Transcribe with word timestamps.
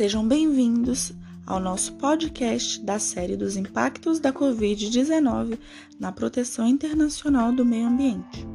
Sejam 0.00 0.26
bem-vindos 0.26 1.12
ao 1.46 1.60
nosso 1.60 1.92
podcast 1.96 2.82
da 2.82 2.98
série 2.98 3.36
dos 3.36 3.54
impactos 3.54 4.18
da 4.18 4.32
Covid-19 4.32 5.58
na 5.98 6.10
proteção 6.10 6.66
internacional 6.66 7.52
do 7.52 7.66
meio 7.66 7.86
ambiente. 7.86 8.48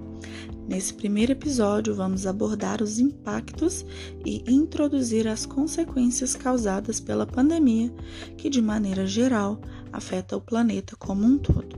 Nesse 0.68 0.92
primeiro 0.96 1.34
episódio, 1.34 1.94
vamos 1.94 2.26
abordar 2.26 2.82
os 2.82 2.98
impactos 2.98 3.86
e 4.26 4.44
introduzir 4.52 5.28
as 5.28 5.46
consequências 5.46 6.36
causadas 6.36 7.00
pela 7.00 7.28
pandemia, 7.28 7.94
que 8.36 8.50
de 8.50 8.60
maneira 8.60 9.06
geral 9.06 9.62
afeta 9.94 10.36
o 10.36 10.42
planeta 10.42 10.96
como 10.96 11.28
um 11.28 11.38
todo. 11.38 11.78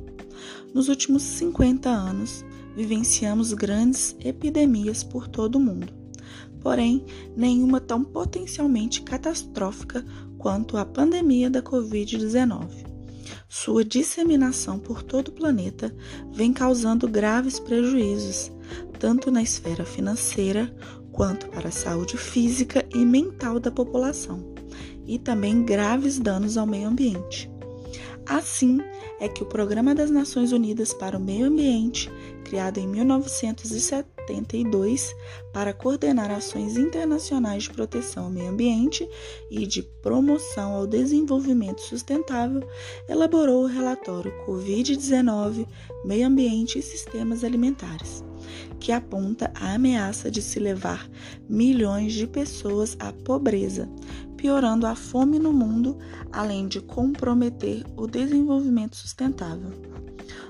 Nos 0.74 0.88
últimos 0.88 1.24
50 1.24 1.90
anos, 1.90 2.46
vivenciamos 2.74 3.52
grandes 3.52 4.16
epidemias 4.22 5.04
por 5.04 5.28
todo 5.28 5.58
o 5.58 5.60
mundo, 5.60 5.92
porém, 6.62 7.06
nenhuma 7.36 7.80
tão 7.80 8.04
potencialmente 8.04 9.02
catastrófica 9.02 10.06
quanto 10.38 10.78
a 10.78 10.86
pandemia 10.86 11.50
da 11.50 11.62
Covid-19. 11.62 12.86
Sua 13.50 13.84
disseminação 13.84 14.78
por 14.80 15.04
todo 15.04 15.30
o 15.30 15.34
planeta 15.34 15.94
vem 16.32 16.54
causando 16.54 17.08
graves 17.08 17.60
prejuízos, 17.60 18.52
tanto 19.00 19.32
na 19.32 19.42
esfera 19.42 19.86
financeira 19.86 20.74
quanto 21.12 21.48
para 21.48 21.70
a 21.70 21.72
saúde 21.72 22.18
física 22.18 22.86
e 22.94 23.00
mental 23.00 23.60
da 23.60 23.72
população, 23.72 24.54
e 25.06 25.18
também 25.18 25.64
graves 25.64 26.20
danos 26.20 26.58
ao 26.58 26.68
meio 26.68 26.88
ambiente. 26.88 27.50
Assim 28.26 28.80
é 29.20 29.28
que 29.28 29.44
o 29.44 29.46
Programa 29.46 29.94
das 29.96 30.12
Nações 30.12 30.52
Unidas 30.52 30.94
para 30.94 31.18
o 31.18 31.20
Meio 31.20 31.48
Ambiente, 31.48 32.12
criado 32.44 32.78
em 32.78 32.88
1972 32.88 35.16
para 35.54 35.74
coordenar 35.74 36.30
ações 36.32 36.78
internacionais 36.78 37.64
de 37.64 37.72
proteção 37.72 38.26
ao 38.26 38.30
meio 38.30 38.50
ambiente 38.50 39.10
e 39.50 39.66
de 39.66 39.82
promoção 39.82 40.74
ao 40.74 40.86
desenvolvimento 40.88 41.82
sustentável, 41.82 42.62
elaborou 43.10 43.64
o 43.64 43.68
relatório 43.68 44.32
Covid-19, 44.46 45.66
Meio 46.06 46.28
Ambiente 46.28 46.78
e 46.80 46.84
Sistemas 46.84 47.44
Alimentares 47.44 48.24
que 48.80 48.92
aponta 48.92 49.52
a 49.56 49.74
ameaça 49.74 50.30
de 50.30 50.42
se 50.42 50.60
levar 50.60 51.10
milhões 51.50 52.14
de 52.14 52.28
pessoas 52.28 52.96
à 53.00 53.12
pobreza, 53.12 53.90
piorando 54.38 54.86
a 54.86 54.96
fome 54.96 55.40
no 55.40 55.52
mundo, 55.52 55.98
além 56.32 56.68
de 56.68 56.80
comprometer 56.80 57.84
o 57.98 58.08
desenvolvimento 58.08 58.96
sustentável. 58.96 59.72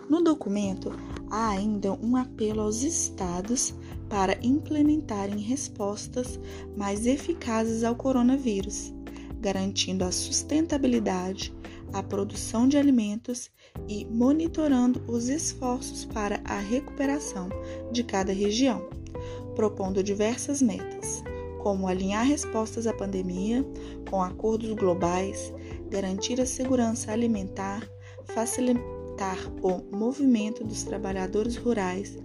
No 0.10 0.22
documento, 0.24 0.92
há 1.30 1.50
ainda 1.50 1.94
um 1.94 2.16
apelo 2.16 2.62
aos 2.62 2.84
estados 2.84 3.74
para 4.10 4.38
implementarem 4.42 5.40
respostas 5.40 6.40
mais 6.76 7.06
eficazes 7.06 7.84
ao 7.84 7.96
coronavírus, 7.96 8.94
garantindo 9.40 10.04
a 10.04 10.12
sustentabilidade, 10.12 11.54
a 11.94 12.04
produção 12.04 12.68
de 12.68 12.78
alimentos 12.78 13.50
e 13.88 14.06
monitorando 14.06 15.04
os 15.08 15.30
esforços 15.30 16.06
para 16.06 16.42
a 16.44 16.60
recuperação 16.60 17.50
de 17.92 18.04
cada 18.04 18.34
região, 18.34 18.90
propondo 19.56 20.04
diversas 20.04 20.62
metas, 20.62 21.24
como 21.68 21.86
alinhar 21.86 22.26
respostas 22.26 22.88
à 22.88 22.94
pandemia 22.94 23.62
com 24.10 24.23
acordos 24.23 24.72
globais, 24.72 25.54
garantir 25.90 26.40
a 26.40 26.46
segurança 26.46 27.12
alimentar, 27.12 27.86
facilitar 28.24 29.38
o 29.62 29.94
movimento 29.94 30.64
dos 30.64 30.84
trabalhadores 30.84 31.58
rurais, 31.58 32.18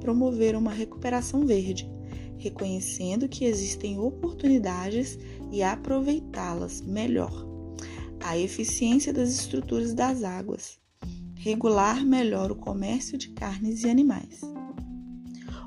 promover 0.00 0.54
uma 0.54 0.70
recuperação 0.70 1.44
verde, 1.44 1.90
reconhecendo 2.38 3.28
que 3.28 3.46
existem 3.46 3.98
oportunidades 3.98 5.18
e 5.50 5.60
aproveitá-las 5.60 6.80
melhor. 6.80 7.44
A 8.20 8.38
eficiência 8.38 9.12
das 9.12 9.30
estruturas 9.30 9.92
das 9.92 10.22
águas, 10.22 10.78
regular 11.34 12.06
melhor 12.06 12.52
o 12.52 12.56
comércio 12.56 13.18
de 13.18 13.30
carnes 13.30 13.82
e 13.82 13.90
animais. 13.90 14.40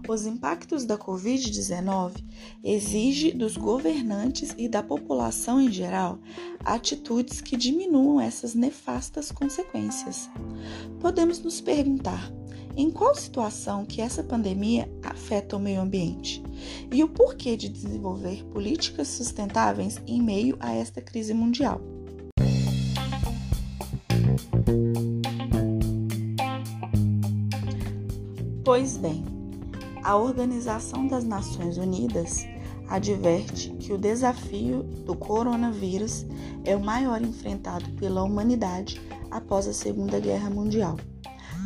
Os 0.07 0.25
impactos 0.25 0.85
da 0.85 0.97
Covid-19 0.97 2.23
exigem 2.63 3.37
dos 3.37 3.57
governantes 3.57 4.53
e 4.57 4.67
da 4.67 4.81
população 4.81 5.61
em 5.61 5.71
geral 5.71 6.19
atitudes 6.63 7.41
que 7.41 7.57
diminuam 7.57 8.19
essas 8.19 8.53
nefastas 8.53 9.31
consequências. 9.31 10.29
Podemos 10.99 11.39
nos 11.39 11.61
perguntar 11.61 12.31
em 12.75 12.91
qual 12.91 13.15
situação 13.15 13.85
que 13.85 14.01
essa 14.01 14.23
pandemia 14.23 14.89
afeta 15.03 15.57
o 15.57 15.59
meio 15.59 15.81
ambiente 15.81 16.43
e 16.91 17.03
o 17.03 17.09
porquê 17.09 17.57
de 17.57 17.67
desenvolver 17.67 18.45
políticas 18.45 19.07
sustentáveis 19.07 19.99
em 20.05 20.21
meio 20.21 20.55
a 20.59 20.73
esta 20.73 21.01
crise 21.01 21.33
mundial. 21.33 21.81
Pois 28.63 28.97
bem, 28.97 29.36
a 30.07 30.15
Organização 30.15 31.05
das 31.05 31.25
Nações 31.25 31.77
Unidas 31.77 32.47
adverte 32.87 33.71
que 33.71 33.91
o 33.91 33.97
desafio 33.97 34.83
do 35.05 35.13
coronavírus 35.13 36.25
é 36.63 36.73
o 36.77 36.79
maior 36.79 37.21
enfrentado 37.21 37.89
pela 37.99 38.23
humanidade 38.23 39.01
após 39.29 39.67
a 39.67 39.73
Segunda 39.73 40.17
Guerra 40.17 40.49
Mundial. 40.49 40.95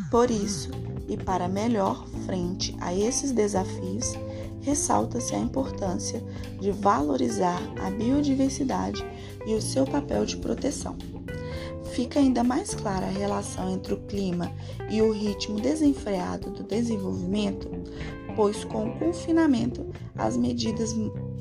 Por 0.09 0.31
isso, 0.31 0.71
e 1.07 1.15
para 1.15 1.47
melhor 1.47 2.03
frente 2.25 2.75
a 2.81 2.91
esses 2.95 3.31
desafios, 3.31 4.13
ressalta-se 4.61 5.35
a 5.35 5.39
importância 5.39 6.19
de 6.59 6.71
valorizar 6.71 7.61
a 7.79 7.91
biodiversidade 7.91 9.05
e 9.45 9.53
o 9.53 9.61
seu 9.61 9.85
papel 9.85 10.25
de 10.25 10.37
proteção 10.37 10.97
fica 11.83 12.19
ainda 12.19 12.43
mais 12.43 12.73
clara 12.73 13.05
a 13.05 13.11
relação 13.11 13.69
entre 13.71 13.93
o 13.93 14.01
clima 14.01 14.51
e 14.89 15.01
o 15.01 15.11
ritmo 15.11 15.59
desenfreado 15.59 16.51
do 16.51 16.63
desenvolvimento, 16.63 17.69
pois 18.35 18.63
com 18.63 18.87
o 18.87 18.99
confinamento, 18.99 19.85
as 20.15 20.37
medidas 20.37 20.93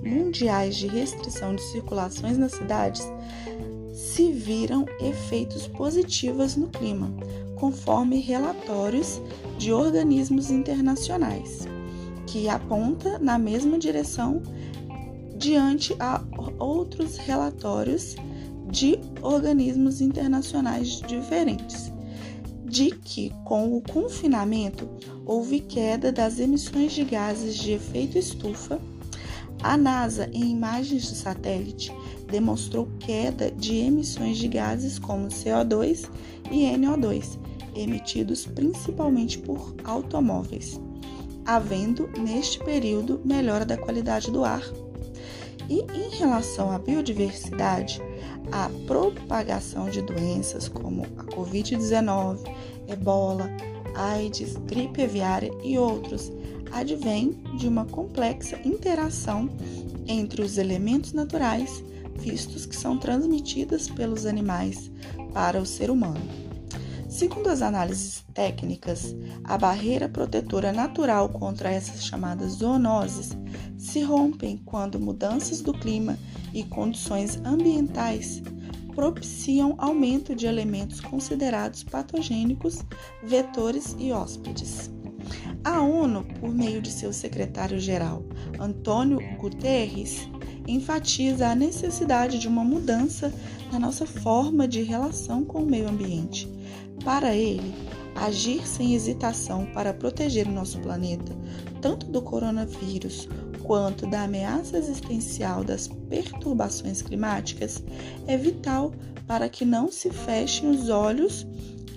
mundiais 0.03 0.77
de 0.77 0.87
restrição 0.87 1.55
de 1.55 1.63
circulações 1.63 2.39
nas 2.39 2.53
cidades 2.53 3.07
se 3.93 4.33
viram 4.33 4.87
efeitos 5.01 5.69
positivos 5.69 6.57
no 6.57 6.69
clima, 6.69 7.13
conforme 7.57 8.19
relatórios 8.19 9.21
de 9.59 9.73
organismos 9.73 10.51
internacionais, 10.51 11.69
que 12.27 12.49
aponta 12.49 13.19
na 13.19 13.39
mesma 13.39 13.79
direção 13.79 14.43
diante 15.37 15.95
a 15.99 16.23
outros 16.59 17.17
relatórios 17.19 18.17
de 18.71 18.99
organismos 19.21 20.01
internacionais 20.01 21.01
diferentes, 21.01 21.93
de 22.65 22.93
que 22.93 23.33
com 23.45 23.77
o 23.77 23.81
confinamento 23.83 24.89
houve 25.27 25.61
queda 25.61 26.13
das 26.13 26.39
emissões 26.39 26.93
de 26.93 27.05
gases 27.05 27.57
de 27.57 27.73
efeito 27.73 28.17
estufa. 28.17 28.81
A 29.63 29.77
NASA, 29.77 30.31
em 30.33 30.51
imagens 30.51 31.03
de 31.03 31.17
satélite, 31.17 31.93
demonstrou 32.31 32.89
queda 33.01 33.51
de 33.51 33.77
emissões 33.77 34.39
de 34.39 34.49
gases 34.49 34.99
como 34.99 35.29
CO2 35.29 36.09
e 36.51 36.65
NO2, 36.77 37.39
emitidos 37.75 38.47
principalmente 38.47 39.39
por 39.39 39.75
automóveis, 39.85 40.81
havendo 41.45 42.09
neste 42.19 42.59
período 42.61 43.21
melhora 43.25 43.65
da 43.65 43.77
qualidade 43.77 44.31
do 44.31 44.45
ar. 44.45 44.63
E 45.69 45.81
em 45.95 46.17
relação 46.19 46.71
à 46.71 46.79
biodiversidade, 46.79 48.01
a 48.53 48.71
propagação 48.87 49.89
de 49.89 50.03
doenças 50.03 50.69
como 50.69 51.05
a 51.17 51.25
Covid-19, 51.25 52.41
ebola, 52.89 53.49
AIDS, 53.95 54.57
gripe 54.67 55.03
aviária 55.03 55.51
e 55.63 55.79
outros 55.79 56.33
advém 56.73 57.31
de 57.57 57.67
uma 57.67 57.85
complexa 57.85 58.59
interação 58.65 59.49
entre 60.07 60.43
os 60.43 60.59
elementos 60.59 61.13
naturais 61.13 61.83
vistos 62.21 62.67
que 62.67 62.77
são 62.77 62.99
transmitidas 62.99 63.89
pelos 63.89 64.27
animais 64.27 64.91
para 65.33 65.61
o 65.61 65.67
ser 65.67 65.91
humano. 65.91 66.21
Segundo 67.09 67.49
as 67.49 67.61
análises 67.61 68.25
técnicas, 68.33 69.17
a 69.43 69.59
barreira 69.59 70.09
protetora 70.09 70.73
natural 70.73 71.29
contra 71.29 71.71
essas 71.71 72.05
chamadas 72.05 72.53
zoonoses 72.53 73.31
se 73.81 74.03
rompem 74.03 74.61
quando 74.67 75.01
mudanças 75.01 75.63
do 75.63 75.73
clima 75.73 76.19
e 76.53 76.63
condições 76.63 77.41
ambientais 77.43 78.43
propiciam 78.95 79.75
aumento 79.79 80.35
de 80.35 80.47
elementos 80.47 81.01
considerados 81.01 81.83
patogênicos, 81.83 82.85
vetores 83.23 83.97
e 83.99 84.13
hóspedes. 84.13 84.91
A 85.65 85.81
ONU, 85.81 86.27
por 86.39 86.55
meio 86.55 86.83
de 86.83 86.91
seu 86.91 87.11
secretário-geral, 87.11 88.23
Antônio 88.59 89.19
Guterres, 89.39 90.29
enfatiza 90.69 91.49
a 91.49 91.55
necessidade 91.55 92.39
de 92.39 92.49
uma 92.49 92.63
mudança 92.63 93.33
na 93.73 93.79
nossa 93.79 94.05
forma 94.05 94.69
de 94.69 94.83
relação 94.83 95.43
com 95.43 95.63
o 95.63 95.67
meio 95.67 95.89
ambiente. 95.89 96.47
Para 97.03 97.35
ele, 97.35 97.75
agir 98.15 98.67
sem 98.67 98.95
hesitação 98.95 99.65
para 99.73 99.95
proteger 99.95 100.47
o 100.47 100.53
nosso 100.53 100.79
planeta, 100.81 101.35
tanto 101.81 102.07
do 102.07 102.21
coronavírus 102.21 103.27
quanto 103.71 104.05
da 104.05 104.25
ameaça 104.25 104.77
existencial 104.77 105.63
das 105.63 105.87
perturbações 105.87 107.03
climáticas, 107.03 107.81
é 108.27 108.37
vital 108.37 108.93
para 109.29 109.49
que 109.49 109.65
não 109.65 109.93
se 109.93 110.11
fechem 110.11 110.69
os 110.69 110.89
olhos 110.89 111.47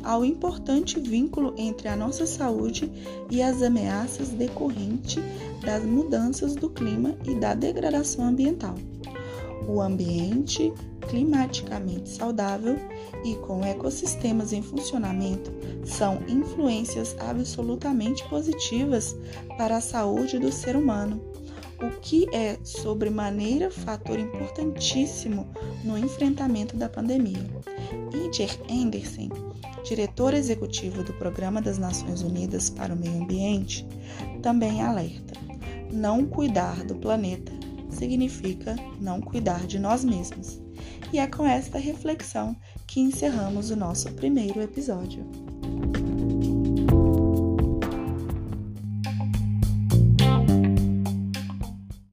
ao 0.04 0.24
importante 0.24 1.00
vínculo 1.00 1.52
entre 1.58 1.88
a 1.88 1.96
nossa 1.96 2.28
saúde 2.28 2.92
e 3.32 3.42
as 3.42 3.64
ameaças 3.64 4.28
decorrentes 4.28 5.18
das 5.66 5.84
mudanças 5.84 6.54
do 6.54 6.70
clima 6.70 7.16
e 7.26 7.34
da 7.34 7.56
degradação 7.56 8.24
ambiental. 8.24 8.76
O 9.68 9.82
ambiente 9.82 10.72
climaticamente 11.10 12.08
saudável 12.08 12.78
e 13.26 13.34
com 13.38 13.66
ecossistemas 13.66 14.54
em 14.54 14.62
funcionamento 14.62 15.52
são 15.84 16.20
influências 16.28 17.16
absolutamente 17.20 18.24
positivas 18.30 19.16
para 19.58 19.78
a 19.78 19.82
saúde 19.82 20.38
do 20.38 20.52
ser 20.52 20.76
humano, 20.76 21.33
o 21.86 22.00
que 22.02 22.28
é 22.34 22.58
sobremaneira 22.64 23.70
fator 23.70 24.18
importantíssimo 24.18 25.48
no 25.84 25.98
enfrentamento 25.98 26.76
da 26.78 26.90
pandemia. 26.90 27.46
Inger 28.14 28.60
Anderson 28.70 29.54
diretor 29.84 30.34
executivo 30.34 31.04
do 31.04 31.14
Programa 31.14 31.62
das 31.62 31.78
Nações 31.78 32.22
Unidas 32.22 32.70
para 32.70 32.94
o 32.94 32.98
Meio 32.98 33.22
Ambiente, 33.22 33.86
também 34.42 34.82
alerta: 34.82 35.34
não 35.92 36.26
cuidar 36.26 36.84
do 36.86 36.96
planeta 36.96 37.52
significa 37.90 38.76
não 39.00 39.22
cuidar 39.22 39.68
de 39.68 39.78
nós 39.78 40.04
mesmos. 40.04 40.60
E 41.12 41.20
é 41.20 41.28
com 41.28 41.46
esta 41.46 41.78
reflexão 41.78 42.56
que 42.88 43.00
encerramos 43.00 43.70
o 43.70 43.76
nosso 43.76 44.12
primeiro 44.14 44.62
episódio. 44.62 45.43